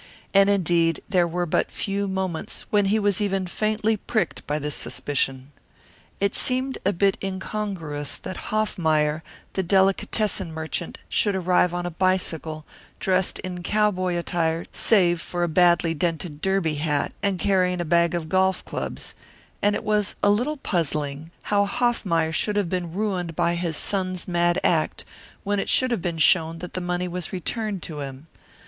And 0.33 0.49
indeed 0.49 1.03
there 1.07 1.27
were 1.27 1.45
but 1.45 1.69
few 1.69 2.07
moments 2.07 2.65
when 2.71 2.85
he 2.85 2.97
was 2.97 3.21
even 3.21 3.45
faintly 3.45 3.95
pricked 3.97 4.47
by 4.47 4.57
this 4.57 4.73
suspicion. 4.73 5.51
It 6.19 6.33
seemed 6.33 6.79
a 6.83 6.91
bit 6.91 7.19
incongruous 7.23 8.17
that 8.17 8.49
Hoffmeyer, 8.49 9.21
the 9.53 9.61
delicatessen 9.61 10.51
merchant, 10.51 10.97
should 11.07 11.35
arrive 11.35 11.71
on 11.75 11.85
a 11.85 11.91
bicycle, 11.91 12.65
dressed 12.99 13.37
in 13.41 13.61
cowboy 13.61 14.15
attire 14.17 14.65
save 14.73 15.21
for 15.21 15.43
a 15.43 15.47
badly 15.47 15.93
dented 15.93 16.41
derby 16.41 16.77
hat, 16.81 17.13
and 17.21 17.37
carrying 17.37 17.79
a 17.79 17.85
bag 17.85 18.15
of 18.15 18.27
golf 18.27 18.65
clubs; 18.65 19.13
and 19.61 19.75
it 19.75 19.83
was 19.83 20.15
a 20.23 20.31
little 20.31 20.57
puzzling 20.57 21.29
how 21.43 21.67
Hoffmeyer 21.67 22.31
should 22.31 22.55
have 22.55 22.69
been 22.69 22.91
ruined 22.91 23.35
by 23.35 23.53
his 23.53 23.77
son's 23.77 24.27
mad 24.27 24.59
act, 24.63 25.05
when 25.43 25.59
it 25.59 25.71
would 25.79 25.91
have 25.91 26.01
been 26.01 26.17
shown 26.17 26.57
that 26.57 26.73
the 26.73 26.81
money 26.81 27.07
was 27.07 27.31
returned 27.31 27.83
to 27.83 27.99
him. 27.99 28.25